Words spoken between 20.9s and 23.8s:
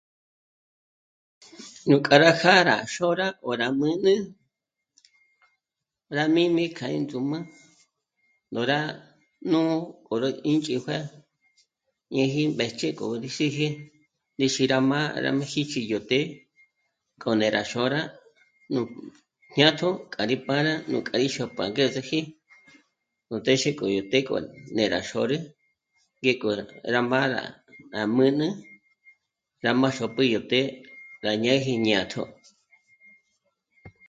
nú k'a í xô'pjü angezeji nú téxe